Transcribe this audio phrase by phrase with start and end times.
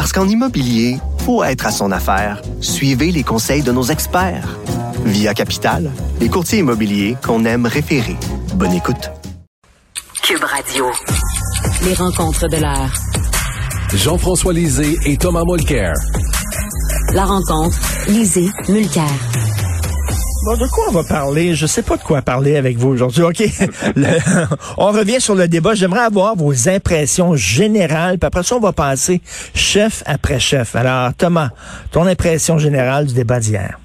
[0.00, 0.96] Parce qu'en immobilier,
[1.26, 2.40] faut être à son affaire.
[2.62, 4.48] Suivez les conseils de nos experts.
[5.04, 8.16] Via Capital, les courtiers immobiliers qu'on aime référer.
[8.54, 9.10] Bonne écoute.
[10.22, 10.86] Cube Radio.
[11.84, 12.94] Les rencontres de l'heure.
[13.92, 15.92] Jean-François Lisée et Thomas Mulcair.
[17.12, 17.76] La rencontre,
[18.08, 19.49] Lisée, Mulcair.
[20.42, 21.54] De quoi on va parler?
[21.54, 23.22] Je sais pas de quoi parler avec vous aujourd'hui.
[23.22, 23.42] OK.
[24.78, 25.74] On revient sur le débat.
[25.74, 28.18] J'aimerais avoir vos impressions générales.
[28.18, 29.20] Puis après ça, on va passer
[29.54, 30.74] chef après chef.
[30.74, 31.50] Alors, Thomas,
[31.92, 33.78] ton impression générale du débat d'hier.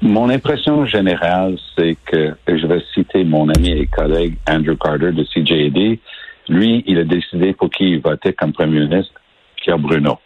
[0.00, 5.22] Mon impression générale, c'est que je vais citer mon ami et collègue Andrew Carter de
[5.22, 6.00] CJD.
[6.48, 9.12] Lui, il a décidé pour qui il votait comme premier ministre,
[9.56, 10.18] Pierre Bruno.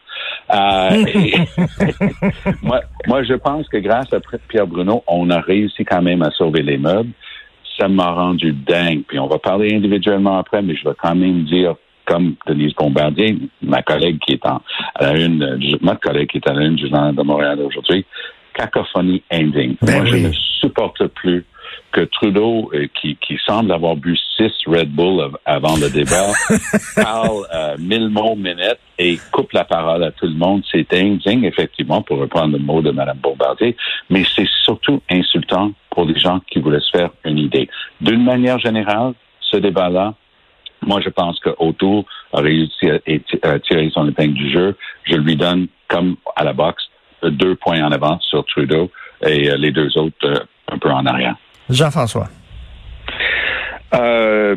[0.51, 1.05] Euh,
[2.63, 6.31] moi, moi, je pense que grâce à Pierre Bruno, on a réussi quand même à
[6.31, 7.11] sauver les meubles.
[7.79, 9.03] Ça m'a rendu dingue.
[9.07, 11.75] Puis on va parler individuellement après, mais je vais quand même dire,
[12.07, 14.61] comme Denise Bombardier, ma collègue qui est en,
[14.95, 18.05] à la une, ma collègue qui est à la une du Journal de Montréal aujourd'hui,
[18.55, 19.77] cacophonie indigne.
[19.83, 20.11] Ben Moi, oui.
[20.11, 21.45] je ne supporte plus
[21.93, 26.33] que Trudeau, euh, qui, qui semble avoir bu six Red Bull av- avant le débat,
[26.97, 30.63] parle euh, mille mots minutes et coupe la parole à tout le monde.
[30.71, 33.77] C'est indigne, effectivement, pour reprendre le mot de Mme Bombardier,
[34.11, 37.69] mais c'est surtout insultant pour les gens qui voulaient se faire une idée.
[38.01, 40.15] D'une manière générale, ce débat-là,
[40.83, 42.89] moi, je pense que O'Toole a réussi
[43.43, 44.77] à, tirer son épingle du jeu.
[45.05, 46.85] Je lui donne, comme à la boxe,
[47.23, 48.91] deux points en avant sur Trudeau
[49.27, 50.39] et euh, les deux autres euh,
[50.71, 51.35] un peu en arrière.
[51.71, 52.29] Jean-François.
[53.95, 54.57] Euh,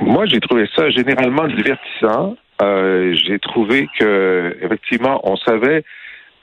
[0.00, 2.36] moi, j'ai trouvé ça généralement divertissant.
[2.62, 5.84] Euh, j'ai trouvé que, effectivement, on savait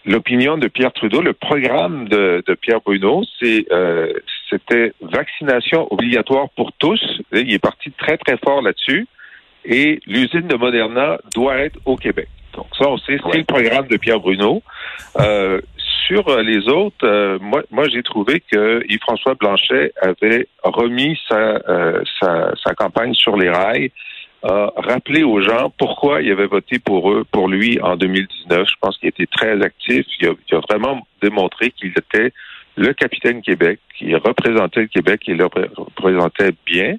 [0.06, 4.14] l'opinion de Pierre Trudeau, le programme de, de Pierre Bruno, c'est euh,
[4.50, 7.02] c'était vaccination obligatoire pour tous.
[7.34, 9.08] Il est parti très très fort là-dessus.
[9.66, 12.30] Et l'usine de Moderna doit être au Québec.
[12.54, 14.64] Donc ça, on sait, c'est le programme de Pierre Bruno.
[15.20, 15.60] Euh,
[16.06, 21.59] sur euh, les autres, euh, moi, moi j'ai trouvé que Yves-François Blanchet avait remis sa,
[21.69, 23.91] euh, sa, sa campagne sur les rails,
[24.44, 28.68] a rappelé aux gens pourquoi il avait voté pour eux, pour lui en 2019.
[28.68, 30.06] Je pense qu'il était très actif.
[30.22, 32.31] Il a, il a vraiment démontré qu'il était
[32.78, 36.96] le capitaine Québec, qu'il représentait le Québec, il le représentait bien.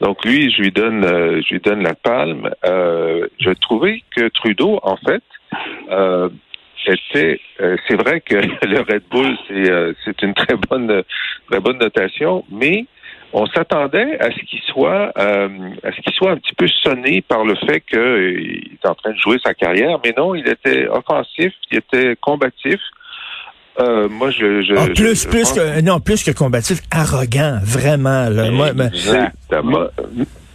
[0.00, 2.50] Donc lui, je lui donne, euh, je lui donne la palme.
[2.66, 5.22] Euh, je trouvais que Trudeau, en fait,
[5.90, 6.28] euh,
[6.90, 8.34] euh, c'est vrai que
[8.66, 11.02] le Red Bull, c'est euh, c'est une très bonne,
[11.50, 12.86] très bonne notation, mais
[13.32, 15.48] on s'attendait à ce qu'il soit, euh,
[15.82, 17.98] à ce qu'il soit un petit peu sonné par le fait qu'il
[18.82, 22.78] est en train de jouer sa carrière, mais non, il était offensif, il était combatif.
[23.80, 27.58] Euh, moi, je, je, Ah, plus, je plus pense- que, non, plus que combatif, arrogant,
[27.64, 28.28] vraiment.
[28.28, 28.50] Là.
[28.52, 29.86] Moi, Exactement.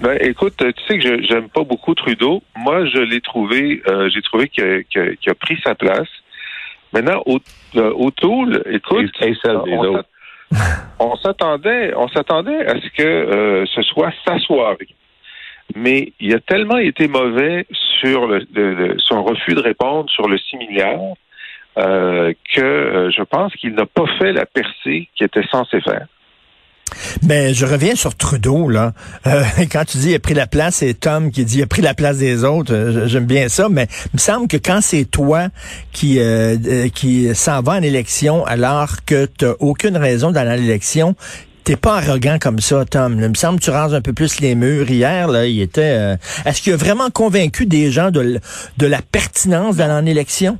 [0.02, 2.42] Ben, écoute, tu sais que je j'aime pas beaucoup Trudeau.
[2.58, 6.08] Moi, je l'ai trouvé, euh, j'ai trouvé qu'il a, a- pris sa place.
[6.94, 7.40] Maintenant, au,
[7.76, 9.12] euh, O'Toole, écoute,
[9.68, 9.76] Et-
[11.00, 14.88] on s'attendait, on s'attendait à ce que euh, ce soit sa soirée.
[15.76, 17.68] Mais il a tellement été mauvais
[18.00, 21.00] sur le, le- le- son refus de répondre sur le 6 milliards
[21.78, 26.08] euh, que euh, je pense qu'il n'a pas fait la percée qu'il était censé faire.
[27.24, 28.94] Ben, je reviens sur Trudeau, là.
[29.28, 31.68] Euh, quand tu dis il a pris la place, c'est Tom qui dit il a
[31.68, 32.74] pris la place des autres.
[32.74, 35.48] Euh, J'aime bien ça, mais il me semble que quand c'est toi
[35.92, 41.16] qui euh, qui s'en va en élection alors que tu aucune raison d'aller à l'élection,
[41.64, 43.20] t'es pas arrogant comme ça, Tom.
[43.20, 44.90] Il me semble que tu rases un peu plus les murs.
[44.90, 46.18] Hier, là, il était...
[46.46, 48.40] Est-ce qu'il a vraiment convaincu des gens de,
[48.78, 50.58] de la pertinence d'aller en élection?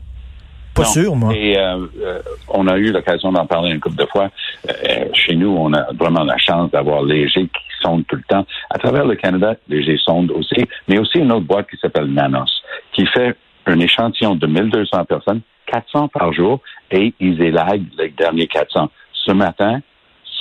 [0.76, 0.88] Pas Non.
[0.90, 1.34] sûr, moi.
[1.36, 4.30] Et euh, euh, on a eu l'occasion d'en parler une couple de fois.
[4.70, 8.46] Euh, chez nous, on a vraiment la chance d'avoir Léger qui sonde tout le temps.
[8.70, 12.62] À travers le Canada, Léger sonde aussi, mais aussi une autre boîte qui s'appelle Nanos,
[12.94, 13.36] qui fait
[13.66, 16.62] un échantillon de 1200 personnes, 400 par jour,
[16.92, 18.90] et ils élaguent les derniers 400.
[19.14, 19.82] Ce matin,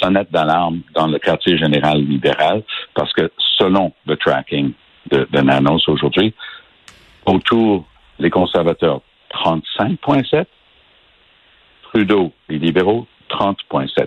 [0.01, 2.63] sonnette d'alarme dans le quartier général libéral,
[2.95, 4.73] parce que selon le tracking
[5.11, 6.33] de, de Nanos aujourd'hui,
[7.27, 7.85] autour
[8.19, 9.01] les conservateurs
[9.33, 10.47] 35,7.
[11.83, 14.07] Trudeau, les libéraux, 30,7.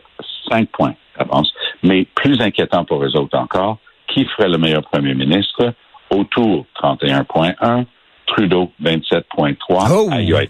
[0.49, 1.53] 5 points d'avance.
[1.83, 3.77] Mais plus inquiétant pour eux autres encore,
[4.07, 5.73] qui ferait le meilleur premier ministre?
[6.09, 7.85] Autour, 31,1.
[8.27, 9.55] Trudeau, 27,3.
[9.91, 10.09] Oh!
[10.11, 10.49] Aïe, aïe.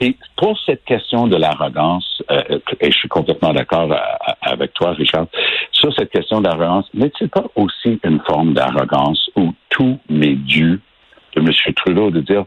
[0.00, 3.92] Et pour cette question de l'arrogance, euh, et je suis complètement d'accord
[4.42, 5.26] avec toi, Richard,
[5.72, 10.80] sur cette question d'arrogance, n'est-il pas aussi une forme d'arrogance où tout m'est dû
[11.34, 11.50] de M.
[11.74, 12.44] Trudeau de dire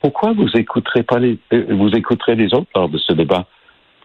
[0.00, 1.38] pourquoi vous écouterez pas les
[1.70, 3.46] vous écouterez les autres lors de ce débat?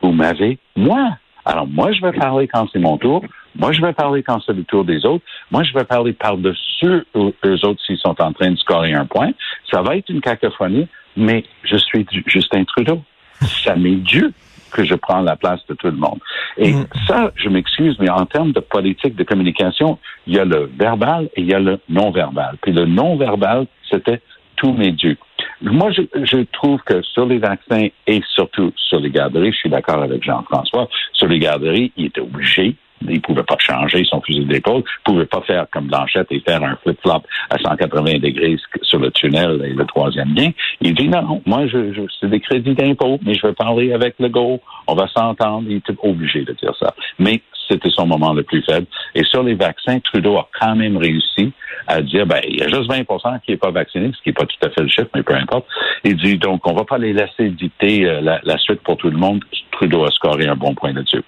[0.02, 1.18] Vous m'avez, moi.
[1.44, 3.24] Alors moi, je vais parler quand c'est mon tour.
[3.56, 5.24] Moi, je vais parler quand c'est le tour des autres.
[5.50, 9.32] Moi, je vais parler par-dessus eux autres s'ils sont en train de scorer un point.
[9.72, 13.02] Ça va être une cacophonie, mais je suis Justin Trudeau.
[13.42, 14.32] Ça m'est dû
[14.72, 16.20] que je prends la place de tout le monde.
[16.58, 16.86] Et mm.
[17.08, 21.30] ça, je m'excuse, mais en termes de politique de communication, il y a le verbal
[21.36, 22.58] et il y a le non-verbal.
[22.62, 24.22] Puis le non-verbal, c'était
[24.70, 25.18] dieux.
[25.62, 30.02] Moi, je, trouve que sur les vaccins et surtout sur les garderies, je suis d'accord
[30.02, 32.76] avec Jean-François, sur les garderies, il était obligé
[33.10, 36.64] il pouvait pas changer son fusil d'épaule, il pouvait pas faire comme Blanchette et faire
[36.64, 40.50] un flip-flop à 180 degrés sur le tunnel et le troisième lien.
[40.82, 44.16] Il dit non, moi je, je c'est des crédits d'impôt, mais je vais parler avec
[44.20, 45.68] le go, on va s'entendre.
[45.68, 46.94] Il était obligé de dire ça.
[47.20, 48.88] Mais c'était son moment le plus faible.
[49.16, 51.52] Et sur les vaccins, Trudeau a quand même réussi
[51.92, 53.04] à dire, ben, il y a juste 20
[53.40, 55.36] qui n'est pas vacciné, ce qui n'est pas tout à fait le chiffre, mais peu
[55.36, 55.66] importe.
[56.04, 59.18] Il dit, donc, on va pas les laisser dicter euh, la, suite pour tout le
[59.18, 59.44] monde.
[59.72, 61.24] Trudeau a scoré un bon point là-dessus.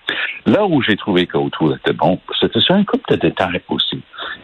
[0.46, 4.02] Là où j'ai trouvé qu'Autour était bon, c'était sur un couple de détails aussi.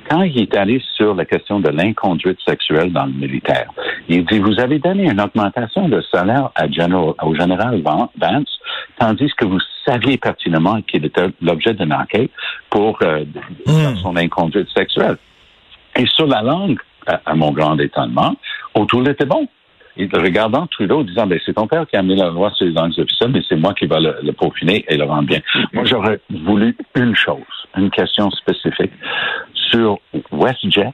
[0.10, 3.70] Quand il est allé sur la question de l'inconduite sexuelle dans le militaire,
[4.08, 8.60] il dit, vous avez donné une augmentation de salaire à General, au général Vance,
[9.00, 12.32] tandis que vous saviez pertinemment qu'il était l'objet d'une enquête
[12.70, 13.24] pour euh,
[13.66, 13.96] hmm.
[14.02, 15.18] son inconduite sexuelle.
[15.96, 18.36] Et sur la langue, à, mon grand étonnement,
[18.76, 19.48] O'Toole était bon.
[19.98, 22.72] Il, regardant Trudeau, disant, ben, c'est ton père qui a mis la loi sur les
[22.72, 25.42] langues officielles, mais c'est moi qui vais le, le, peaufiner et le rendre bien.
[25.74, 27.38] Moi, j'aurais voulu une chose,
[27.76, 28.92] une question spécifique
[29.54, 30.00] sur
[30.32, 30.94] WestJet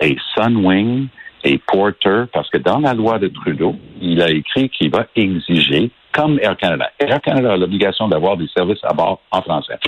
[0.00, 1.08] et Sunwing
[1.44, 5.90] et Porter, parce que dans la loi de Trudeau, il a écrit qu'il va exiger,
[6.12, 9.78] comme Air Canada, Air Canada a l'obligation d'avoir des services à bord en français.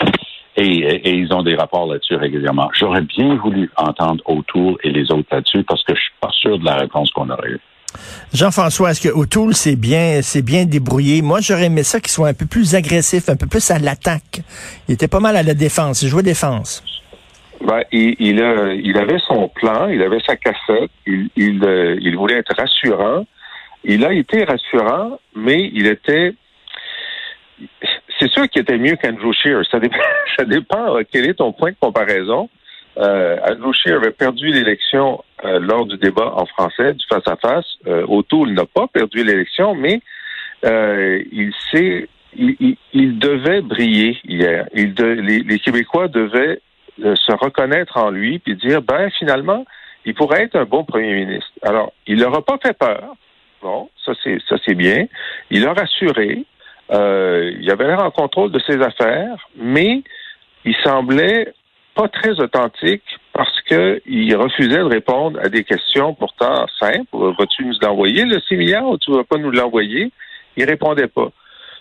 [0.57, 2.69] Et, ils ont des rapports là-dessus régulièrement.
[2.79, 6.59] J'aurais bien voulu entendre O'Toole et les autres là-dessus parce que je suis pas sûr
[6.59, 7.61] de la réponse qu'on aurait eue.
[8.33, 11.23] Jean-François, est-ce que O'Toole s'est bien, c'est bien débrouillé?
[11.23, 14.41] Moi, j'aurais aimé ça qu'il soit un peu plus agressif, un peu plus à l'attaque.
[14.89, 16.03] Il était pas mal à la défense.
[16.03, 16.83] Il jouait défense.
[17.61, 22.39] Ben, il, il, avait son plan, il avait sa cassette, il, il, euh, il voulait
[22.39, 23.25] être rassurant.
[23.85, 26.35] Il a été rassurant, mais il était
[28.23, 29.63] c'est sûr qu'il était mieux qu'Andrew Scheer.
[29.71, 29.97] Ça dépend,
[30.39, 32.49] ça dépend euh, quel est ton point de comparaison.
[32.99, 37.67] Euh, Andrew Scheer avait perdu l'élection euh, lors du débat en français, du face-à-face.
[37.87, 40.01] Euh, O'Toole n'a pas perdu l'élection, mais
[40.65, 44.67] il s'est il, devait briller hier.
[44.73, 46.61] Les, Québécois devaient
[46.99, 49.65] se reconnaître en lui puis dire ben finalement
[50.05, 51.51] il pourrait être un bon premier ministre.
[51.63, 53.17] Alors il leur a pas fait peur.
[53.61, 55.07] Bon, ça c'est ça c'est bien.
[55.51, 56.45] Il a rassuré.
[56.93, 60.03] Euh, il avait l'air en contrôle de ses affaires, mais
[60.65, 61.55] il semblait
[61.95, 63.03] pas très authentique
[63.33, 67.07] parce qu'il refusait de répondre à des questions pourtant simples.
[67.13, 70.11] Vas-tu nous l'envoyer, le 6 milliards, ou tu vas pas nous l'envoyer?
[70.57, 71.29] Il répondait pas.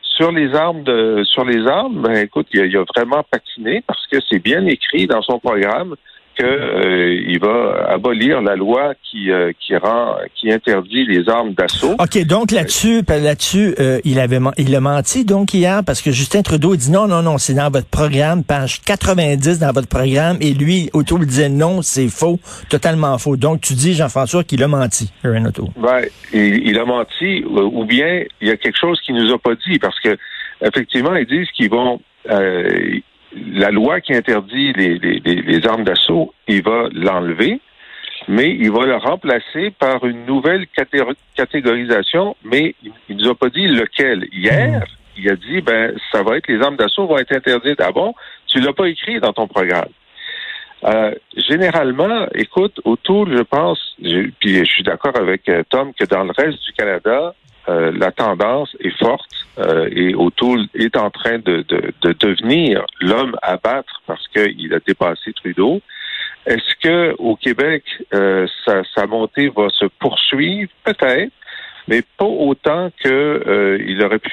[0.02, 4.18] Sur les armes de, sur les armes, ben, écoute, il a vraiment patiné parce que
[4.30, 5.96] c'est bien écrit dans son programme
[6.36, 11.96] qu'il euh, va abolir la loi qui euh, qui rend qui interdit les armes d'assaut.
[12.00, 16.42] OK, donc là-dessus là-dessus euh, il avait il a menti donc hier parce que Justin
[16.42, 20.54] Trudeau dit non non non, c'est dans votre programme page 90 dans votre programme et
[20.54, 22.40] lui Auto disait non, c'est faux,
[22.70, 23.36] totalement faux.
[23.36, 25.70] Donc tu dis Jean-François qu'il a menti, Renato.
[25.78, 29.38] Ben, il, il, a menti ou bien il y a quelque chose qu'il nous a
[29.38, 30.18] pas dit parce que
[30.62, 32.00] effectivement ils disent qu'ils vont
[33.36, 37.60] la loi qui interdit les, les, les armes d'assaut, il va l'enlever,
[38.28, 40.66] mais il va le remplacer par une nouvelle
[41.36, 44.28] catégorisation, mais il ne nous a pas dit lequel.
[44.32, 44.84] Hier,
[45.18, 47.82] il a dit, ben, ça va être, les armes d'assaut vont être interdites.
[47.82, 48.14] Ah bon?
[48.48, 49.90] Tu l'as pas écrit dans ton programme.
[50.84, 56.24] Euh, généralement, écoute, autour, je pense, puis je suis d'accord avec euh, Tom que dans
[56.24, 57.36] le reste du Canada,
[57.70, 62.84] euh, la tendance est forte euh, et O'Toole est en train de, de, de devenir
[63.00, 65.82] l'homme à battre parce qu'il a dépassé Trudeau.
[66.48, 67.84] Est-ce que au Québec,
[68.16, 70.72] euh, sa, sa, montée va se poursuivre?
[70.84, 71.32] Peut-être,
[71.88, 74.32] mais pas autant que il aurait pu.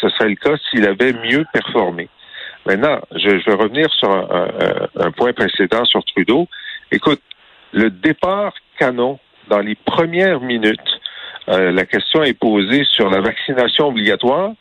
[0.00, 2.08] ce serait le cas s'il avait mieux performé.
[2.66, 6.46] Maintenant, je, je vais revenir sur un, un, un point précédent sur Trudeau.
[6.92, 7.22] Écoute,
[7.72, 11.00] le départ canon dans les premières minutes
[11.48, 14.52] euh, la question est posée sur la vaccination obligatoire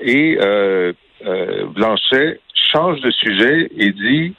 [0.00, 0.92] et euh,
[1.26, 2.40] euh, Blanchet
[2.72, 4.34] change de sujet et dit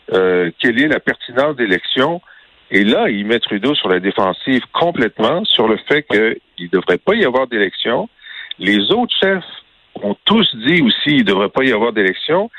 [0.60, 2.22] quelle est la pertinence d'élection.
[2.70, 6.98] Et là, il met Trudeau sur la défensive complètement sur le fait qu'il ne devrait
[6.98, 8.10] pas y avoir d'élection.
[8.60, 9.46] Les autres chefs
[10.04, 12.50] ont tous dit aussi qu'il ne devrait pas y avoir d'élection.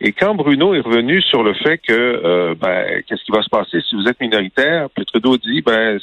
[0.00, 3.48] Et quand Bruno est revenu sur le fait que euh, ben, qu'est-ce qui va se
[3.48, 3.80] passer?
[3.88, 5.98] Si vous êtes minoritaire, puis Trudeau dit ben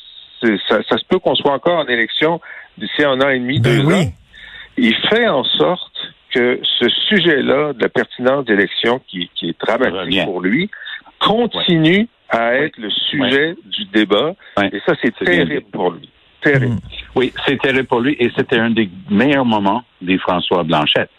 [0.67, 2.41] ça, ça, se peut qu'on soit encore en élection
[2.77, 3.93] d'ici un an et demi, Ben deux oui.
[3.93, 4.13] ans.
[4.77, 5.91] Il fait en sorte
[6.33, 10.69] que ce sujet-là de la pertinence d'élection qui, qui est dramatique pour lui
[11.19, 14.33] continue à être le sujet du débat.
[14.57, 14.69] Ouais.
[14.71, 16.09] Et ça, c'est terrible pour lui.
[16.41, 16.77] Terrible.
[17.15, 21.09] Oui, c'est terrible pour lui et c'était un des meilleurs moments des François Blanchette.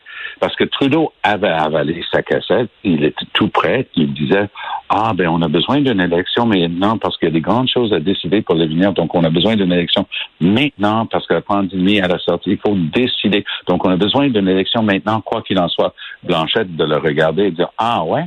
[0.43, 4.49] Parce que Trudeau avait avalé sa cassette, il était tout prêt, il disait
[4.89, 7.93] Ah ben on a besoin d'une élection maintenant parce qu'il y a des grandes choses
[7.93, 10.05] à décider pour l'avenir, donc on a besoin d'une élection
[10.41, 13.45] maintenant parce que la pandémie à la sortie, il faut décider.
[13.69, 15.95] Donc on a besoin d'une élection maintenant, quoi qu'il en soit.
[16.25, 18.25] Blanchette de le regarder et de dire Ah ouais,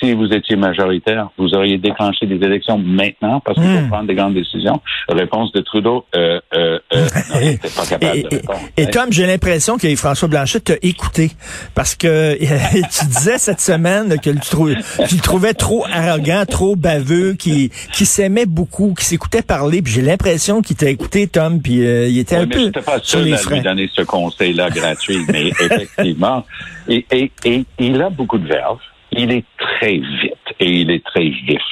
[0.00, 3.82] si, vous étiez majoritaire, vous auriez déclenché des élections maintenant parce qu'il Hmm.
[3.84, 4.80] faut prendre des grandes décisions.
[5.08, 8.58] Réponse de Trudeau, euh, euh, euh, non, pas capable Et, de et- répondre.
[8.76, 11.30] et Tom, j'ai l'impression que François Blanchet t'a écouté
[11.74, 14.74] parce que tu disais cette semaine que tu, trou-
[15.08, 19.80] tu le trouvais trop arrogant, trop baveux, qui qui s'aimait beaucoup, qui s'écoutait parler.
[19.82, 22.82] Puis j'ai l'impression qu'il t'a écouté, Tom, puis euh, il était Oui, un mais peu
[22.82, 26.44] pas sur les à lui donner ce conseil-là gratuit, mais effectivement,
[26.88, 28.78] et, et, et il a beaucoup de verve,
[29.16, 31.62] il est très vite et il est très vif.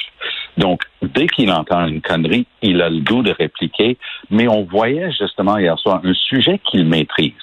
[0.57, 3.97] Donc, dès qu'il entend une connerie, il a le goût de répliquer,
[4.29, 7.33] mais on voyait justement hier soir un sujet qu'il maîtrise,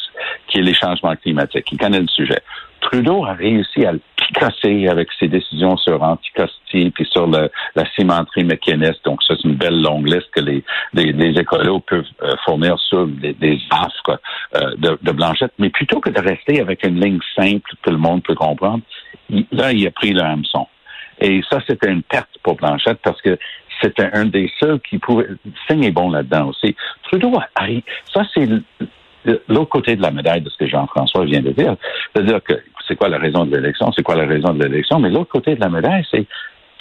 [0.47, 1.71] qui est les changements climatiques.
[1.73, 2.41] Il connaît le sujet.
[2.81, 4.01] Trudeau a réussi à le
[4.33, 9.05] picasser avec ses décisions sur Anticosti puis sur le, la cimenterie mécaniste.
[9.05, 12.79] Donc, ça, c'est une belle longue liste que les, les, les écolos peuvent euh, fournir
[12.79, 13.59] sur des, des
[14.57, 15.53] euh, de, de Blanchette.
[15.59, 18.83] Mais plutôt que de rester avec une ligne simple que le monde peut comprendre,
[19.53, 20.67] là, il a pris le hameçon.
[21.21, 23.39] Et ça, c'était une perte pour Blanchette parce que
[23.83, 25.27] c'était un des seuls qui pouvait.
[25.69, 26.75] Singh est bon là-dedans aussi.
[27.05, 27.33] Trudeau
[28.13, 28.49] Ça, c'est
[29.49, 31.77] l'autre côté de la médaille de ce que Jean-François vient de dire.
[32.15, 32.55] C'est-à-dire que
[32.89, 35.55] c'est quoi la raison de l'élection, c'est quoi la raison de l'élection, mais l'autre côté
[35.55, 36.27] de la médaille, c'est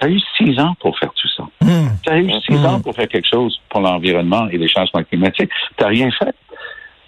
[0.02, 1.44] tu as eu six ans pour faire tout ça.
[1.62, 1.90] Hum.
[2.04, 2.66] Tu as eu six Mhm.
[2.66, 5.52] ans pour faire quelque chose pour l'environnement et les changements climatiques.
[5.78, 6.34] Tu n'as rien fait.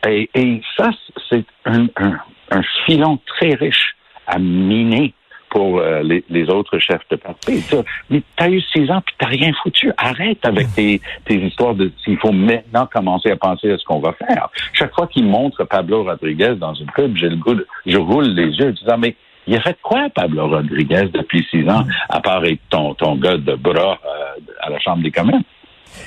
[0.09, 0.89] Et, et ça,
[1.29, 2.19] c'est un, un,
[2.51, 3.95] un filon très riche
[4.27, 5.13] à miner
[5.51, 7.63] pour euh, les, les autres chefs de parti.
[8.09, 9.91] Mais tu as eu six ans puis tu rien foutu.
[9.97, 13.99] Arrête avec tes, tes histoires de s'il faut maintenant commencer à penser à ce qu'on
[13.99, 14.49] va faire.
[14.73, 18.29] Chaque fois qu'il montre Pablo Rodriguez dans une pub, j'ai le goût de- je roule
[18.29, 19.15] les yeux en disant mais
[19.47, 23.37] il a fait quoi, Pablo Rodriguez, depuis six ans, à part être ton, ton gars
[23.37, 25.41] de bras euh, à la Chambre des communes?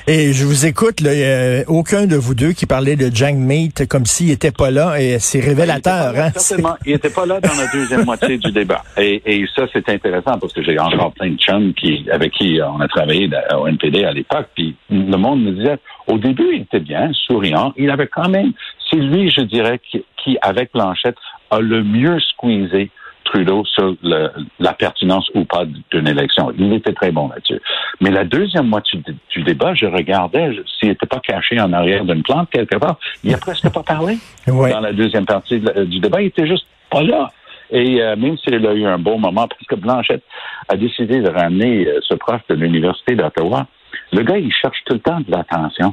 [0.07, 4.04] Et je vous écoute, là, aucun de vous deux qui parlait de Jang Mate comme
[4.04, 6.12] s'il était pas là, et c'est révélateur.
[6.12, 6.33] Il était pas là, hein?
[6.37, 6.76] Certainement.
[6.87, 8.83] Il n'était pas là dans la deuxième moitié du débat.
[8.99, 12.59] Et, et ça, c'est intéressant parce que j'ai encore plein de chums qui, avec qui
[12.62, 14.49] on a travaillé au NPD à l'époque.
[14.54, 17.73] Puis le monde me disait, au début, il était bien, souriant.
[17.76, 18.52] Il avait quand même,
[18.90, 21.16] c'est lui, je dirais, qui, qui, avec Blanchette,
[21.50, 22.90] a le mieux squeezé
[23.35, 26.53] Trudeau sur le- la pertinence ou pas d'une élection.
[26.57, 27.61] Il était très bon là-dessus.
[28.00, 32.05] Mais la deuxième moitié du, du débat, je regardais s'il n'était pas caché en arrière
[32.05, 32.97] d'une plante quelque part.
[33.25, 34.71] Il n'a presque pas parlé Ouais.
[34.71, 36.23] dans la deuxième partie de du débat.
[36.23, 37.29] Il était juste pas là.
[37.73, 40.23] Et euh, même s'il a eu un bon moment, parce que Blanchette
[40.69, 43.67] a décidé de ramener euh, ce prof de l'Université d'Ottawa,
[44.12, 45.93] le gars, il cherche tout le temps de l'attention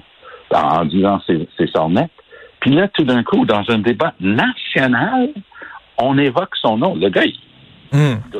[0.53, 2.11] en, en disant ses, ses sornettes.
[2.59, 5.29] Puis là, tout d'un coup, dans un débat national,
[5.97, 6.95] on évoque son nom.
[6.95, 7.35] Le gars, il,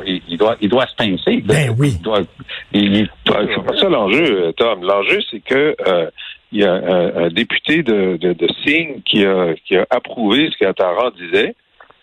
[0.06, 1.42] il- il doit, il doit se pincer.
[1.44, 1.92] Ben oui.
[1.96, 2.20] Il doit,
[2.72, 4.82] il- il doit- Ouais, C'est pas ça l'enjeu, euh, Tom.
[4.82, 6.10] L'enjeu, c'est que euh,
[6.52, 10.48] il y a un, un député de, de, de Singh qui a, qui a approuvé
[10.52, 11.54] ce qu'Attaran disait,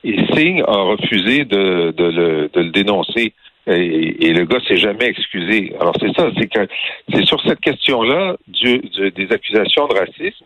[0.04, 3.34] et Singh a refusé de, de, le, de le dénoncer.
[3.68, 5.74] Et, et le gars s'est jamais excusé.
[5.80, 6.68] Alors c'est ça, c'est que
[7.14, 10.46] c'est sur cette question-là du, du- des accusations de racisme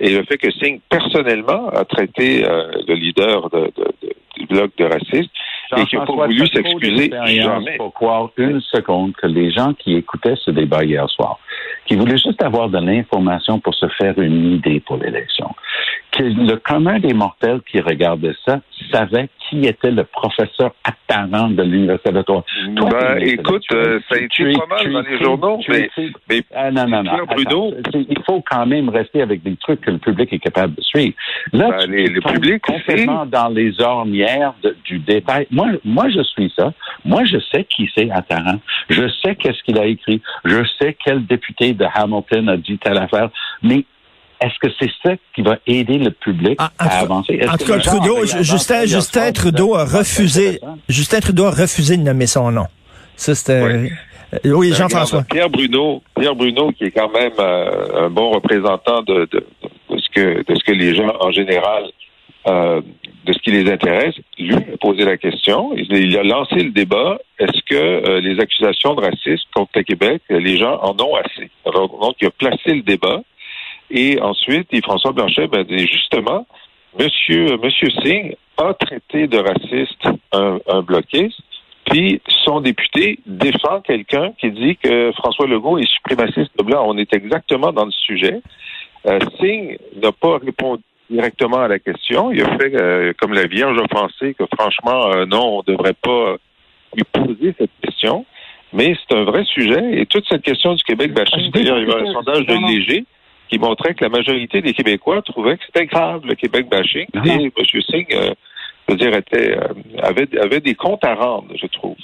[0.00, 4.46] et le fait que Singh personnellement a traité euh, le leader de, de- de- du
[4.46, 5.30] bloc de raciste
[5.76, 7.08] et qui n'a pas voulu s'excuser
[7.42, 7.76] jamais.
[7.76, 11.38] pour croire une seconde que les gens qui écoutaient ce débat hier soir,
[11.86, 15.50] qui voulaient juste avoir de l'information pour se faire une idée pour l'élection,
[16.12, 18.60] que le commun des mortels qui regardait ça
[18.92, 22.10] savait qui était le professeur apparent de l'Université.
[22.24, 22.42] Toi,
[22.90, 25.18] Ben, t'es- écoute, tu es- euh, ça a été pas mal tu dans es- les
[25.24, 25.90] journaux, mais,
[26.28, 27.12] mais ah, non, non, non.
[27.28, 30.80] Bruno- il faut quand même rester avec des trucs que le public est capable de
[30.82, 31.14] suivre.
[31.52, 35.46] Là, Ben, tu les- le public, complètement dans les ornières de- du détail.
[35.50, 36.72] Moi, moi, je suis ça.
[37.04, 38.58] Moi, je sais qui c'est Attaran.
[38.88, 40.20] Je sais qu'est-ce qu'il a écrit.
[40.44, 43.28] Je sais quel député de Hamilton a dit telle affaire.
[43.62, 43.84] Mais
[44.42, 47.40] est-ce que c'est ça qui va aider le public en à avancer?
[47.48, 50.60] En tout cas, Trudeau, Justin, Trudeau a refusé?
[50.88, 52.66] Justin Trudeau a refusé de nommer son nom.
[53.16, 53.52] Ça, c'était.
[53.52, 53.88] Euh,
[54.44, 55.24] oui, Ben, Jean-François.
[55.24, 59.46] Pierre Bruno, Pierre Bruno, qui est quand même euh, un bon représentant de, de,
[59.90, 61.84] de ce que de ce que les gens en général
[62.46, 62.80] euh,
[63.24, 64.16] de ce qui les intéresse.
[64.36, 67.18] Lui a posé la question, il, a lancé le débat.
[67.38, 71.48] Est-ce que euh, les accusations de racisme contre le Québec, les gens en ont assez?
[71.64, 73.20] donc, il a placé le débat.
[73.92, 76.46] Et ensuite, François Blanchet ben, dit justement,
[76.98, 81.40] Monsieur, Monsieur Singh a traité de raciste un, un bloquiste,
[81.90, 86.84] puis son député défend quelqu'un qui dit que François Legault est suprémaciste blanc.
[86.86, 88.40] On est exactement dans le sujet.
[89.06, 92.30] Euh, Singh n'a pas répondu directement à la question.
[92.32, 95.76] Il a fait euh, comme la Vierge a pensé que franchement, euh, non, on ne
[95.76, 96.36] devrait pas
[96.94, 98.24] lui poser cette question.
[98.72, 100.00] Mais c'est un vrai sujet.
[100.00, 103.04] Et toute cette question du Québec bashing, d'ailleurs, il y avait un sondage de Léger
[103.52, 107.06] qui montrait que la majorité des Québécois trouvaient que c'était grave, le Québec bashing.
[107.22, 107.82] Et M.
[107.82, 108.30] Singh, euh,
[108.88, 109.58] je veux dire, était,
[110.02, 111.96] avait, avait des comptes à rendre, je trouve.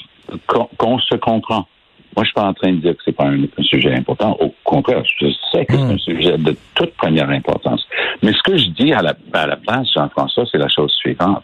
[0.47, 1.67] Qu'on se comprend.
[2.14, 4.37] Moi, je suis pas en train de dire que c'est pas un, sujet important.
[4.40, 5.99] Au contraire, je sais que c'est un hmm.
[5.99, 7.87] sujet de toute première importance.
[8.23, 11.43] Mais ce que je dis à la, à la place, Jean-François, c'est la chose suivante.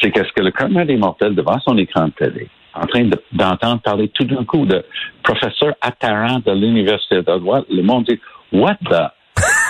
[0.00, 3.02] C'est qu'est-ce que le commun des mortels devant son écran de télé, en train
[3.32, 4.84] d'entendre parler tout d'un coup de
[5.24, 8.20] professeur apparent de l'Université d'Ottawa, le monde dit,
[8.52, 9.10] what the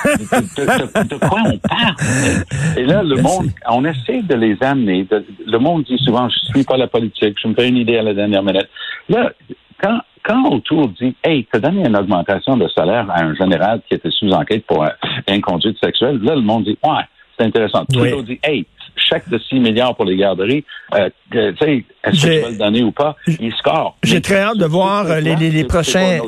[0.04, 1.94] de, quoi on parle?
[2.76, 5.06] Et là, le monde, on essaie de les amener.
[5.46, 8.02] le monde dit souvent, je suis pas la politique, je me fais une idée à
[8.02, 8.68] la dernière minute.
[9.08, 9.32] Là,
[9.80, 13.94] quand quand autour dit Hey, t'as donné une augmentation de salaire à un général qui
[13.94, 14.86] était sous enquête pour
[15.28, 17.02] inconduite sexuelle, là, le monde dit Ouais,
[17.38, 17.84] c'est intéressant.
[17.86, 18.66] Trudeau dit Hey,
[19.08, 20.64] chèque de 6 milliards pour les garderies,
[20.94, 23.16] euh, tu sais, est-ce que tu vas le donner ou pas?
[23.26, 23.96] Il score.
[24.02, 26.20] J'ai très hâte de voir les, les, les prochains.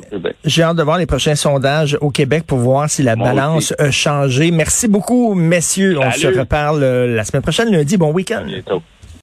[0.45, 3.91] J'ai hâte de voir les prochains sondages au Québec pour voir si la balance a
[3.91, 4.51] changé.
[4.51, 5.99] Merci beaucoup, messieurs.
[5.99, 7.97] On se reparle euh, la semaine prochaine, lundi.
[7.97, 8.47] Bon week-end.